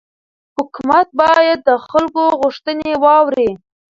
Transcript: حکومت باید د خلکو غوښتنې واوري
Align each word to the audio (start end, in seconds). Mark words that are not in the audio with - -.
حکومت 0.57 1.07
باید 1.21 1.59
د 1.63 1.69
خلکو 1.89 2.23
غوښتنې 2.41 2.91
واوري 3.03 3.51